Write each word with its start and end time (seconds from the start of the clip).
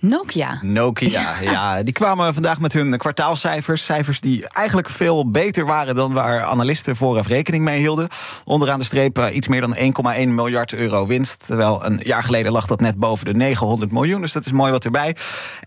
Nokia. 0.00 0.58
Nokia, 0.62 1.34
ja. 1.52 1.82
Die 1.82 1.92
kwamen 1.92 2.34
vandaag 2.34 2.60
met 2.60 2.72
hun 2.72 2.98
kwartaalcijfers. 2.98 3.84
Cijfers 3.84 4.20
die 4.20 4.48
eigenlijk 4.48 4.88
veel 4.88 5.30
beter 5.30 5.66
waren 5.66 5.94
dan 5.94 6.12
waar 6.12 6.42
analisten 6.42 6.96
vooraf 6.96 7.26
rekening 7.26 7.64
mee 7.64 7.78
hielden. 7.78 8.08
Onderaan 8.44 8.78
de 8.78 8.84
streep 8.84 9.18
uh, 9.18 9.34
iets 9.34 9.48
meer 9.48 9.60
dan 9.60 9.76
1,1 9.76 9.82
miljard 10.28 10.72
euro 10.72 11.06
winst. 11.06 11.46
Terwijl 11.46 11.84
een 11.84 12.00
jaar 12.04 12.22
geleden 12.22 12.52
lag 12.52 12.66
dat 12.66 12.80
net 12.80 12.96
boven 12.96 13.24
de 13.24 13.34
900 13.34 13.92
miljoen. 13.92 14.20
Dus 14.20 14.32
dat 14.32 14.46
is 14.46 14.52
mooi 14.52 14.72
wat 14.72 14.84
erbij. 14.84 15.16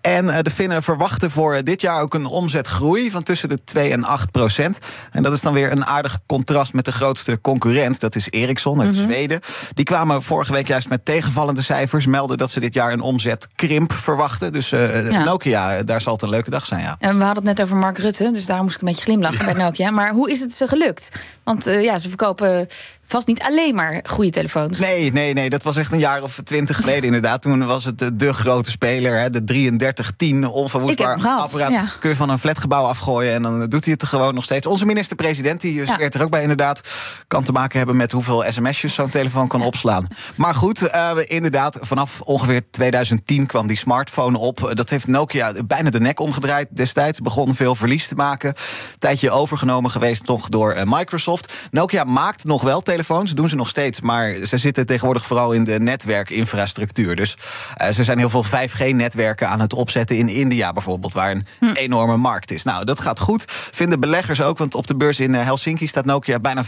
En 0.01 0.25
uh, 0.25 0.37
de 0.41 0.49
Finnen 0.49 0.83
verwachten 0.83 1.31
voor 1.31 1.63
dit 1.63 1.81
jaar 1.81 2.01
ook 2.01 2.13
een 2.13 2.25
omzetgroei 2.25 3.11
van 3.11 3.23
tussen 3.23 3.49
de 3.49 3.63
2 3.63 3.91
en 3.91 4.03
8 4.03 4.31
procent. 4.31 4.79
En 5.11 5.23
dat 5.23 5.33
is 5.33 5.41
dan 5.41 5.53
weer 5.53 5.71
een 5.71 5.85
aardig 5.85 6.19
contrast 6.25 6.73
met 6.73 6.85
de 6.85 6.91
grootste 6.91 7.41
concurrent. 7.41 7.99
Dat 7.99 8.15
is 8.15 8.27
Ericsson 8.29 8.79
uit 8.81 8.89
mm 8.89 8.95
-hmm. 8.95 9.03
Zweden. 9.03 9.39
Die 9.73 9.85
kwamen 9.85 10.23
vorige 10.23 10.53
week 10.53 10.67
juist 10.67 10.89
met 10.89 11.05
tegenvallende 11.05 11.61
cijfers. 11.61 12.05
Melden 12.05 12.37
dat 12.37 12.51
ze 12.51 12.59
dit 12.59 12.73
jaar 12.73 12.93
een 12.93 13.01
omzetkrimp 13.01 13.93
verwachten. 13.93 14.18
Dus 14.51 14.71
uh, 14.71 15.11
ja. 15.11 15.23
Nokia, 15.23 15.83
daar 15.83 16.01
zal 16.01 16.13
het 16.13 16.21
een 16.21 16.29
leuke 16.29 16.49
dag 16.49 16.65
zijn, 16.65 16.81
ja. 16.81 16.95
En 16.99 17.17
we 17.17 17.23
hadden 17.23 17.45
het 17.45 17.57
net 17.57 17.65
over 17.65 17.77
Mark 17.77 17.97
Rutte, 17.97 18.31
dus 18.31 18.45
daarom 18.45 18.65
moest 18.65 18.75
ik 18.75 18.81
een 18.81 18.87
beetje 18.87 19.03
glimlachen 19.03 19.45
ja. 19.45 19.45
bij 19.53 19.63
Nokia. 19.63 19.91
Maar 19.91 20.11
hoe 20.11 20.31
is 20.31 20.39
het 20.39 20.53
ze 20.53 20.67
gelukt? 20.67 21.09
Want 21.43 21.67
uh, 21.67 21.83
ja, 21.83 21.97
ze 21.97 22.07
verkopen 22.07 22.67
vast 23.09 23.27
niet 23.27 23.41
alleen 23.41 23.75
maar 23.75 24.03
goede 24.07 24.31
telefoons. 24.31 24.79
Nee, 24.79 25.11
nee, 25.11 25.33
nee. 25.33 25.49
Dat 25.49 25.63
was 25.63 25.75
echt 25.75 25.91
een 25.91 25.99
jaar 25.99 26.21
of 26.21 26.39
twintig 26.43 26.75
geleden 26.75 27.03
inderdaad. 27.13 27.41
Toen 27.41 27.65
was 27.65 27.85
het 27.85 28.11
de 28.13 28.33
grote 28.33 28.71
speler, 28.71 29.19
hè, 29.19 29.29
de 29.29 29.43
3310 29.43 30.47
onverwoestbaar 30.47 31.13
apparaat. 31.13 31.71
Ja. 31.71 31.85
Kun 31.99 32.09
je 32.09 32.15
van 32.15 32.29
een 32.29 32.39
flatgebouw 32.39 32.83
afgooien 32.83 33.33
en 33.33 33.41
dan 33.41 33.67
doet 33.67 33.83
hij 33.83 33.93
het 33.93 34.01
er 34.01 34.07
gewoon 34.07 34.33
nog 34.33 34.43
steeds. 34.43 34.65
Onze 34.65 34.85
minister-president, 34.85 35.61
die 35.61 35.85
zweert 35.85 36.13
er 36.13 36.23
ook 36.23 36.29
bij 36.29 36.41
inderdaad... 36.41 36.81
kan 37.27 37.43
te 37.43 37.51
maken 37.51 37.77
hebben 37.77 37.95
met 37.95 38.11
hoeveel 38.11 38.43
sms'jes 38.47 38.93
zo'n 38.93 39.09
telefoon 39.09 39.47
kan 39.47 39.61
opslaan. 39.61 40.07
Maar 40.35 40.55
goed, 40.55 40.81
uh, 40.81 41.11
inderdaad, 41.27 41.77
vanaf 41.81 42.21
ongeveer 42.21 42.61
2010 42.71 43.45
kwam 43.45 43.67
die 43.67 43.77
smartphone 43.77 44.37
op. 44.37 44.71
Dat 44.73 44.89
heeft 44.89 45.07
Nokia 45.07 45.53
bijna 45.65 45.89
de 45.89 45.99
nek 45.99 46.19
omgedraaid 46.19 46.67
destijds. 46.71 47.19
Begon 47.19 47.55
veel 47.55 47.75
verlies 47.75 48.07
te 48.07 48.15
maken. 48.15 48.53
Tijdje 48.99 49.31
overgenomen 49.31 49.91
geweest 49.91 50.25
toch 50.25 50.49
door 50.49 50.77
Microsoft. 50.85 51.67
Nokia 51.71 52.03
maakt 52.03 52.43
nog 52.43 52.61
wel 52.61 52.81
telefoons 52.81 52.97
telefoons, 53.05 53.33
doen 53.33 53.49
ze 53.49 53.55
nog 53.55 53.69
steeds. 53.69 54.01
Maar 54.01 54.35
ze 54.35 54.57
zitten 54.57 54.85
tegenwoordig 54.85 55.25
vooral 55.25 55.51
in 55.51 55.63
de 55.63 55.79
netwerkinfrastructuur. 55.79 57.15
Dus 57.15 57.37
uh, 57.81 57.89
ze 57.89 58.03
zijn 58.03 58.17
heel 58.17 58.29
veel 58.29 58.45
5G-netwerken 58.45 59.47
aan 59.49 59.59
het 59.59 59.73
opzetten 59.73 60.17
in 60.17 60.27
India 60.27 60.73
bijvoorbeeld, 60.73 61.13
waar 61.13 61.31
een 61.31 61.45
hm. 61.59 61.65
enorme 61.65 62.17
markt 62.17 62.51
is. 62.51 62.63
Nou, 62.63 62.85
dat 62.85 62.99
gaat 62.99 63.19
goed. 63.19 63.43
Vinden 63.47 63.99
beleggers 63.99 64.41
ook, 64.41 64.57
want 64.57 64.75
op 64.75 64.87
de 64.87 64.95
beurs 64.95 65.19
in 65.19 65.33
Helsinki 65.33 65.87
staat 65.87 66.05
Nokia 66.05 66.39
bijna 66.39 66.63
5% 66.65 66.67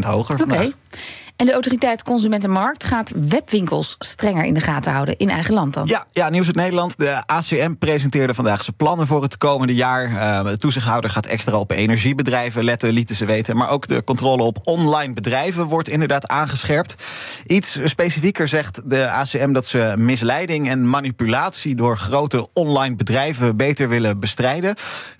hoger. 0.00 0.34
Oké. 0.34 0.42
Okay. 0.42 0.72
En 1.36 1.46
de 1.46 1.52
autoriteit 1.52 2.02
Consumentenmarkt 2.02 2.84
gaat 2.84 3.12
webwinkels 3.28 3.96
strenger 3.98 4.44
in 4.44 4.54
de 4.54 4.60
gaten 4.60 4.92
houden 4.92 5.18
in 5.18 5.30
eigen 5.30 5.54
land 5.54 5.74
dan. 5.74 5.86
Ja, 5.86 6.04
ja 6.12 6.28
nieuws 6.28 6.46
uit 6.46 6.56
Nederland. 6.56 6.98
De 6.98 7.26
ACM 7.26 7.74
presenteerde 7.78 8.34
vandaag 8.34 8.62
zijn 8.62 8.76
plannen 8.76 9.06
voor 9.06 9.22
het 9.22 9.36
komende 9.36 9.74
jaar. 9.74 10.10
Uh, 10.10 10.44
de 10.44 10.56
toezichthouder 10.56 11.10
gaat 11.10 11.26
extra 11.26 11.58
op 11.58 11.70
energiebedrijven 11.70 12.64
letten, 12.64 12.92
lieten 12.92 13.16
ze 13.16 13.24
weten. 13.24 13.56
Maar 13.56 13.70
ook 13.70 13.86
de 13.86 14.04
controle 14.04 14.42
op 14.42 14.58
online 14.64 15.14
bedrijven 15.14 15.64
wordt 15.64 15.88
inderdaad 15.88 16.28
aangescherpt. 16.28 16.94
Iets 17.46 17.78
specifieker 17.84 18.48
zegt 18.48 18.90
de 18.90 19.10
ACM 19.10 19.52
dat 19.52 19.66
ze 19.66 19.94
misleiding 19.96 20.68
en 20.68 20.88
manipulatie 20.88 21.74
door 21.74 21.98
grote 21.98 22.48
online 22.52 22.96
bedrijven 22.96 23.56
beter 23.56 23.88
willen 23.88 24.20
bestrijden. 24.20 24.70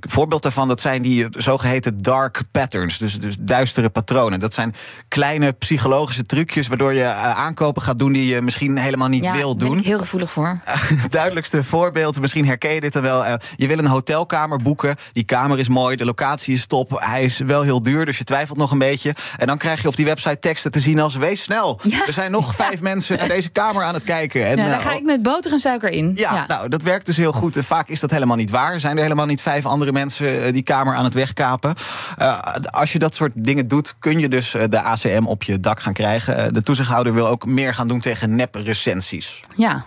Een 0.01 0.11
voorbeeld 0.11 0.43
daarvan 0.43 0.69
dat 0.69 0.81
zijn 0.81 1.03
die 1.03 1.27
zogeheten 1.31 2.03
dark 2.03 2.43
patterns, 2.51 2.99
dus, 2.99 3.21
dus 3.21 3.37
duistere 3.41 3.89
patronen. 3.89 4.41
Dat 4.41 4.55
zijn 4.55 4.75
kleine 5.09 5.53
psychologische 5.53 6.05
trucjes 6.27 6.69
waardoor 6.69 6.93
je 6.93 7.01
uh, 7.01 7.39
aankopen 7.39 7.83
gaat 7.83 7.99
doen 7.99 8.13
die 8.13 8.35
je 8.35 8.43
misschien 8.43 8.77
helemaal 8.77 9.09
niet 9.09 9.25
ja, 9.25 9.33
wil 9.33 9.57
doen. 9.57 9.69
Ben 9.69 9.79
ik 9.79 9.85
heel 9.85 9.99
gevoelig 9.99 10.31
voor. 10.31 10.61
Het 10.65 11.13
duidelijkste 11.21 11.65
voorbeeld, 11.65 12.21
misschien 12.21 12.47
herken 12.47 12.75
je 12.75 12.81
dit 12.81 12.93
dan 12.93 13.03
wel. 13.03 13.27
Uh, 13.27 13.35
je 13.57 13.67
wil 13.67 13.79
een 13.79 13.87
hotelkamer 13.87 14.59
boeken. 14.59 14.97
Die 15.13 15.25
kamer 15.25 15.59
is 15.59 15.69
mooi, 15.69 15.97
de 15.97 16.05
locatie 16.05 16.55
is 16.55 16.67
top. 16.67 16.91
Hij 16.91 17.25
is 17.25 17.39
wel 17.39 17.63
heel 17.63 17.83
duur, 17.83 18.05
dus 18.05 18.19
je 18.19 18.25
twijfelt 18.25 18.59
nog 18.59 18.71
een 18.71 18.79
beetje. 18.79 19.15
En 19.37 19.47
dan 19.47 19.59
krijg 19.59 19.83
je 19.83 19.89
op 19.89 19.97
die 19.97 20.05
website 20.05 20.39
teksten 20.39 20.71
te 20.73 20.81
zien 20.81 21.01
als 21.01 21.17
wees 21.17 21.43
snel. 21.43 21.81
Ja. 21.83 22.07
Er 22.07 22.13
zijn 22.13 22.31
nog 22.31 22.55
vijf 22.65 22.81
mensen 22.81 23.19
naar 23.19 23.29
deze 23.29 23.49
kamer 23.49 23.83
aan 23.83 23.95
het 23.95 24.05
kijken. 24.05 24.47
En, 24.47 24.57
ja, 24.57 24.69
daar 24.69 24.81
ga 24.81 24.95
ik 24.95 25.03
met 25.03 25.23
boter 25.23 25.53
en 25.53 25.59
suiker 25.59 25.91
in. 25.91 26.13
Ja, 26.15 26.45
nou, 26.49 26.69
dat 26.69 26.83
werkt 26.83 27.07
dus 27.07 27.17
heel 27.17 27.33
goed. 27.33 27.57
Vaak 27.57 27.89
is 27.89 28.01
dat 28.01 28.11
helemaal 28.11 28.37
niet 28.37 28.51
waar. 28.51 28.81
Zijn 28.81 28.97
er 28.97 29.03
helemaal 29.03 29.27
niet 29.27 29.43
vijf 29.43 29.67
andere 29.67 29.93
mensen 29.93 30.53
die 30.53 30.63
kamer 30.63 30.95
aan 30.95 31.05
het 31.05 31.15
wegkapen. 31.15 31.75
Uh, 32.19 32.41
als 32.71 32.93
je 32.93 32.99
dat 32.99 33.15
soort 33.15 33.33
dingen 33.35 33.69
doet, 33.69 33.95
kun 33.99 34.19
je 34.19 34.29
dus 34.29 34.51
de 34.69 34.81
ACM 34.81 35.25
op 35.25 35.43
je 35.43 35.61
dak 35.61 35.81
gaan 35.81 35.93
krijgen. 35.97 36.55
De 36.55 36.63
toezichthouder 36.63 37.15
wil 37.15 37.29
ook 37.29 37.47
meer 37.47 37.75
gaan 37.75 37.89
doen 37.89 38.01
tegen 38.01 38.35
nep-recensies. 38.35 39.41
Ja, 39.55 39.85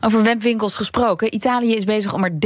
over 0.00 0.22
webwinkels 0.22 0.76
gesproken. 0.76 1.34
Italië 1.34 1.74
is 1.74 1.84
bezig 1.84 2.14
om 2.14 2.24
er 2.24 2.30
13.000 2.30 2.38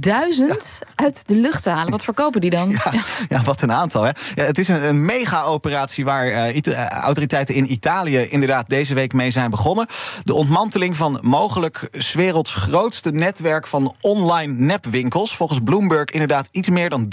ja. 0.00 0.56
uit 0.94 1.28
de 1.28 1.34
lucht 1.34 1.62
te 1.62 1.70
halen. 1.70 1.90
Wat 1.90 2.04
verkopen 2.04 2.40
die 2.40 2.50
dan? 2.50 2.66
Ja, 2.78 3.02
ja. 3.28 3.42
wat 3.42 3.62
een 3.62 3.72
aantal. 3.72 4.02
Hè? 4.02 4.10
Ja, 4.34 4.44
het 4.44 4.58
is 4.58 4.68
een, 4.68 4.88
een 4.88 5.04
mega-operatie 5.04 6.04
waar 6.04 6.26
uh, 6.26 6.86
autoriteiten 6.86 7.54
in 7.54 7.72
Italië 7.72 8.18
inderdaad 8.18 8.68
deze 8.68 8.94
week 8.94 9.12
mee 9.12 9.30
zijn 9.30 9.50
begonnen. 9.50 9.86
De 10.22 10.34
ontmanteling 10.34 10.96
van 10.96 11.18
mogelijk 11.22 11.88
werelds 12.12 12.54
grootste 12.54 13.10
netwerk 13.10 13.66
van 13.66 13.94
online 14.00 14.52
nepwinkels. 14.52 15.36
Volgens 15.36 15.60
Bloomberg 15.64 16.10
inderdaad 16.10 16.48
iets 16.50 16.68
meer 16.68 16.88
dan 16.88 17.08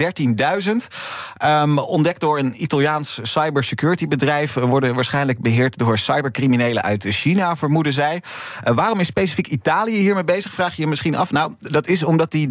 13.000. 0.61 0.71
Um, 1.45 1.79
ontdekt 1.79 2.19
door 2.19 2.39
een 2.39 2.63
Italiaans 2.63 3.19
cybersecurity 3.23 4.07
bedrijf 4.07 4.53
worden 4.53 4.95
waarschijnlijk 4.95 5.39
beheerd 5.39 5.77
door 5.77 5.97
cybercriminelen 5.97 6.83
uit 6.83 7.05
China, 7.09 7.55
vermoeden 7.55 7.93
zij. 7.93 8.21
Uh, 8.67 8.73
waarom 8.73 8.99
is 8.99 9.07
specifiek 9.07 9.47
Italië 9.47 9.63
hiermee 9.85 10.23
bezig, 10.23 10.53
vraag 10.53 10.75
je 10.75 10.81
je 10.81 10.87
misschien 10.87 11.15
af. 11.15 11.31
Nou, 11.31 11.53
dat 11.59 11.87
is 11.87 12.03
omdat 12.03 12.31
die 12.31 12.49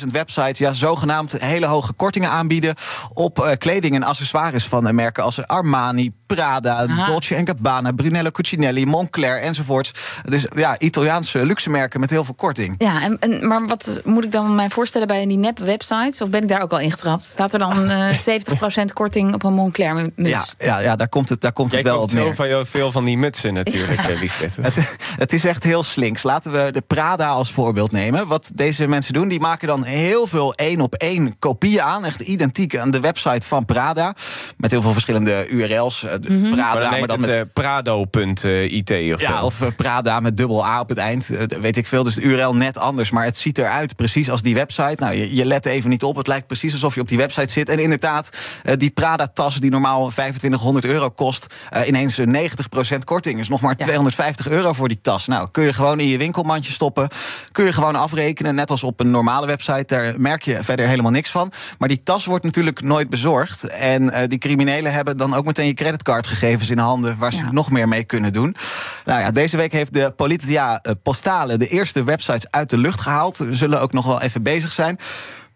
13.000 0.00 0.06
websites 0.06 0.58
ja, 0.58 0.72
zogenaamd 0.72 1.32
hele 1.32 1.66
hoge 1.66 1.92
kortingen 1.92 2.30
aanbieden 2.30 2.74
op 3.12 3.38
uh, 3.38 3.50
kleding 3.58 3.94
en 3.94 4.02
accessoires 4.02 4.64
van 4.64 4.94
merken 4.94 5.24
als 5.24 5.46
Armani, 5.46 6.12
Prada, 6.26 6.86
Aha. 6.88 7.06
Dolce 7.06 7.40
Gabbana, 7.44 7.92
Brunello 7.92 8.30
Cucinelli, 8.30 8.86
Moncler 8.86 9.40
enzovoorts. 9.40 9.92
Dus 10.24 10.46
ja, 10.54 10.78
Italiaanse 10.78 11.44
luxe 11.44 11.70
merken 11.70 12.00
met 12.00 12.10
heel 12.10 12.24
veel 12.24 12.34
korting. 12.34 12.74
Ja, 12.78 13.02
en, 13.02 13.18
en, 13.18 13.46
maar 13.48 13.66
wat 13.66 14.00
moet 14.04 14.24
ik 14.24 14.32
dan 14.32 14.54
mij 14.54 14.70
voorstellen 14.70 15.06
bij 15.06 15.26
die 15.26 15.36
nep-websites? 15.36 16.20
Of 16.20 16.30
ben 16.30 16.42
ik 16.42 16.48
daar 16.48 16.62
ook 16.62 16.72
al 16.72 16.80
ingetrapt? 16.80 17.26
Staat 17.26 17.52
er 17.52 17.58
dan 17.58 17.90
uh, 17.90 18.12
70% 18.12 18.92
korting 18.92 19.34
op 19.34 19.42
een 19.42 19.52
Moncler 19.52 19.94
muts? 19.94 20.30
Ja, 20.30 20.44
ja, 20.58 20.78
ja 20.78 20.96
daar 20.96 21.08
komt 21.08 21.28
het, 21.28 21.40
daar 21.40 21.52
komt 21.52 21.72
het 21.72 21.82
wel 21.82 22.00
op 22.00 22.12
neer. 22.12 22.22
Zo 22.22 22.32
van 22.32 22.66
veel 22.66 22.92
van 22.92 23.04
die 23.04 23.18
mutsen 23.18 23.54
natuurlijk, 23.54 24.00
ja. 24.08 24.18
Lisbeth. 24.20 24.56
Het, 24.56 24.96
het 25.18 25.32
is 25.32 25.44
echt 25.44 25.64
heel 25.64 25.82
slinks. 25.82 26.22
Laten 26.22 26.52
we 26.52 26.55
de 26.56 26.82
Prada 26.86 27.28
als 27.28 27.52
voorbeeld 27.52 27.92
nemen. 27.92 28.26
Wat 28.26 28.50
deze 28.54 28.86
mensen 28.86 29.14
doen, 29.14 29.28
die 29.28 29.40
maken 29.40 29.68
dan 29.68 29.84
heel 29.84 30.26
veel 30.26 30.54
één 30.54 30.80
op 30.80 30.94
één 30.94 31.38
kopieën 31.38 31.82
aan. 31.82 32.04
Echt 32.04 32.20
identiek 32.20 32.76
aan 32.76 32.90
de 32.90 33.00
website 33.00 33.46
van 33.46 33.64
Prada. 33.64 34.14
Met 34.56 34.70
heel 34.70 34.82
veel 34.82 34.92
verschillende 34.92 35.48
URL's. 35.48 36.02
Mm 36.02 36.42
-hmm. 36.42 36.50
Prada, 36.50 36.72
maar 36.72 36.80
dan, 36.80 36.98
maar 36.98 37.08
dan 37.08 37.18
het, 37.18 37.26
met... 37.26 37.36
uh, 37.36 37.42
prado.it 37.52 38.90
of 39.14 39.20
Ja, 39.20 39.44
of 39.44 39.60
uh, 39.60 39.68
Prada 39.76 40.20
met 40.20 40.36
dubbel 40.36 40.66
A 40.66 40.80
op 40.80 40.88
het 40.88 40.98
eind. 40.98 41.30
Uh, 41.30 41.42
weet 41.60 41.76
ik 41.76 41.86
veel. 41.86 42.02
Dus 42.02 42.14
de 42.14 42.20
URL 42.20 42.54
net 42.54 42.78
anders. 42.78 43.10
Maar 43.10 43.24
het 43.24 43.38
ziet 43.38 43.58
eruit 43.58 43.96
precies 43.96 44.30
als 44.30 44.42
die 44.42 44.54
website. 44.54 44.96
Nou, 44.98 45.14
je, 45.14 45.34
je 45.34 45.44
let 45.44 45.66
even 45.66 45.90
niet 45.90 46.02
op. 46.02 46.16
Het 46.16 46.26
lijkt 46.26 46.46
precies 46.46 46.72
alsof 46.72 46.94
je 46.94 47.00
op 47.00 47.08
die 47.08 47.18
website 47.18 47.52
zit. 47.52 47.68
En 47.68 47.78
inderdaad, 47.78 48.30
die 48.76 48.90
Prada-tas 48.90 49.56
die 49.56 49.70
normaal 49.70 50.08
2500 50.08 50.84
euro 50.84 51.10
kost... 51.10 51.46
ineens 51.86 52.20
90% 52.20 52.24
korting. 53.04 53.38
is 53.38 53.48
nog 53.48 53.60
maar 53.60 53.74
ja. 53.78 53.84
250 53.84 54.48
euro 54.48 54.72
voor 54.72 54.88
die 54.88 55.00
tas. 55.02 55.26
Nou, 55.26 55.48
kun 55.50 55.64
je 55.64 55.72
gewoon 55.72 56.00
in 56.00 56.08
je 56.08 56.18
winkelmandje 56.46 56.72
stoppen. 56.72 57.08
Kun 57.52 57.64
je 57.64 57.72
gewoon 57.72 57.96
afrekenen, 57.96 58.54
net 58.54 58.70
als 58.70 58.82
op 58.82 59.00
een 59.00 59.10
normale 59.10 59.46
website. 59.46 59.84
Daar 59.86 60.14
merk 60.20 60.42
je 60.42 60.62
verder 60.62 60.88
helemaal 60.88 61.10
niks 61.10 61.30
van. 61.30 61.52
Maar 61.78 61.88
die 61.88 62.02
tas 62.02 62.24
wordt 62.24 62.44
natuurlijk 62.44 62.82
nooit 62.82 63.08
bezorgd. 63.08 63.68
En 63.68 64.02
uh, 64.02 64.18
die 64.28 64.38
criminelen 64.38 64.92
hebben 64.92 65.16
dan 65.16 65.34
ook 65.34 65.44
meteen 65.44 65.66
je 65.66 65.74
creditcardgegevens 65.74 66.70
in 66.70 66.78
handen... 66.78 67.18
waar 67.18 67.32
ze 67.32 67.44
ja. 67.44 67.52
nog 67.52 67.70
meer 67.70 67.88
mee 67.88 68.04
kunnen 68.04 68.32
doen. 68.32 68.56
Nou 69.04 69.20
ja, 69.20 69.30
deze 69.30 69.56
week 69.56 69.72
heeft 69.72 69.92
de 69.92 70.12
Politia 70.16 70.82
Postale 71.02 71.56
de 71.56 71.68
eerste 71.68 72.04
websites 72.04 72.50
uit 72.50 72.70
de 72.70 72.78
lucht 72.78 73.00
gehaald. 73.00 73.38
We 73.38 73.54
zullen 73.54 73.80
ook 73.80 73.92
nog 73.92 74.06
wel 74.06 74.22
even 74.22 74.42
bezig 74.42 74.72
zijn. 74.72 74.98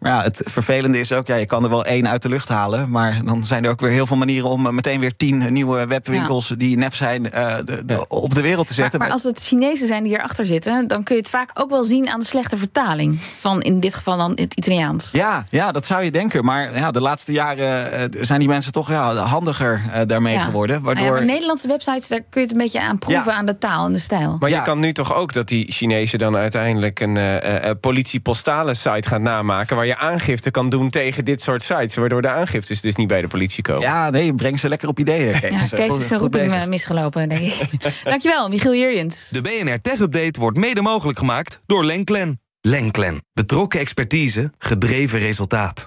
Maar 0.00 0.12
ja, 0.12 0.22
het 0.22 0.42
vervelende 0.44 1.00
is 1.00 1.12
ook, 1.12 1.26
ja, 1.26 1.34
je 1.34 1.46
kan 1.46 1.64
er 1.64 1.70
wel 1.70 1.84
één 1.84 2.08
uit 2.08 2.22
de 2.22 2.28
lucht 2.28 2.48
halen. 2.48 2.90
Maar 2.90 3.20
dan 3.24 3.44
zijn 3.44 3.64
er 3.64 3.70
ook 3.70 3.80
weer 3.80 3.90
heel 3.90 4.06
veel 4.06 4.16
manieren 4.16 4.48
om 4.48 4.74
meteen 4.74 5.00
weer 5.00 5.16
tien 5.16 5.52
nieuwe 5.52 5.86
webwinkels 5.86 6.54
die 6.56 6.76
nep 6.76 6.94
zijn 6.94 7.22
de, 7.22 8.04
op 8.08 8.34
de 8.34 8.40
wereld 8.40 8.66
te 8.66 8.74
zetten. 8.74 8.98
Maar, 8.98 9.08
maar, 9.08 9.16
als 9.16 9.26
het 9.26 9.44
Chinezen 9.44 9.86
zijn 9.86 10.02
die 10.02 10.12
hierachter 10.12 10.46
zitten, 10.46 10.88
dan 10.88 11.02
kun 11.02 11.14
je 11.14 11.20
het 11.20 11.30
vaak 11.30 11.50
ook 11.54 11.70
wel 11.70 11.84
zien 11.84 12.08
aan 12.08 12.20
de 12.20 12.26
slechte 12.26 12.56
vertaling. 12.56 13.20
Van 13.20 13.62
in 13.62 13.80
dit 13.80 13.94
geval 13.94 14.16
dan 14.16 14.30
het 14.34 14.54
Italiaans. 14.54 15.10
Ja, 15.10 15.44
ja 15.50 15.72
dat 15.72 15.86
zou 15.86 16.04
je 16.04 16.10
denken. 16.10 16.44
Maar 16.44 16.78
ja, 16.78 16.90
de 16.90 17.00
laatste 17.00 17.32
jaren 17.32 18.10
zijn 18.20 18.38
die 18.38 18.48
mensen 18.48 18.72
toch 18.72 18.88
ja, 18.88 19.14
handiger 19.14 19.82
daarmee 20.06 20.38
geworden. 20.38 20.82
Waardoor... 20.82 21.04
Ja, 21.04 21.12
maar 21.12 21.24
Nederlandse 21.24 21.68
websites, 21.68 22.08
daar 22.08 22.20
kun 22.30 22.40
je 22.40 22.46
het 22.46 22.50
een 22.50 22.62
beetje 22.62 22.80
aan 22.80 22.98
proeven 22.98 23.34
aan 23.34 23.46
de 23.46 23.58
taal 23.58 23.86
en 23.86 23.92
de 23.92 23.98
stijl. 23.98 24.36
Maar 24.40 24.50
je 24.50 24.62
kan 24.62 24.78
nu 24.78 24.92
toch 24.92 25.14
ook 25.14 25.32
dat 25.32 25.48
die 25.48 25.72
Chinezen 25.72 26.18
dan 26.18 26.36
uiteindelijk 26.36 27.00
een 27.00 27.18
uh, 27.18 27.70
politiepostale 27.80 28.74
site 28.74 29.08
gaan 29.08 29.22
namaken. 29.22 29.76
waar 29.76 29.86
je 29.86 29.89
aangifte 29.96 30.50
kan 30.50 30.68
doen 30.68 30.90
tegen 30.90 31.24
dit 31.24 31.42
soort 31.42 31.62
sites. 31.62 31.94
Waardoor 31.94 32.22
de 32.22 32.28
aangiftes 32.28 32.80
dus 32.80 32.96
niet 32.96 33.08
bij 33.08 33.20
de 33.20 33.28
politie 33.28 33.62
komen. 33.62 33.80
Ja, 33.80 34.10
nee, 34.10 34.34
breng 34.34 34.58
ze 34.58 34.68
lekker 34.68 34.88
op 34.88 34.98
ideeën. 34.98 35.40
Kees, 35.40 35.50
ja, 35.50 35.66
Kees 35.76 35.98
is 35.98 36.10
een 36.10 36.18
roeping 36.18 36.66
misgelopen, 36.66 37.28
denk 37.28 37.40
ik. 37.40 37.68
Dankjewel, 38.04 38.48
Michiel 38.48 38.74
Jurjens. 38.74 39.28
De 39.28 39.40
BNR 39.40 39.80
Tech 39.80 39.98
Update 39.98 40.40
wordt 40.40 40.58
mede 40.58 40.80
mogelijk 40.80 41.18
gemaakt 41.18 41.60
door 41.66 41.84
Lenklen. 41.84 42.40
Lenklen. 42.60 43.24
Betrokken 43.32 43.80
expertise, 43.80 44.52
gedreven 44.58 45.18
resultaat. 45.18 45.86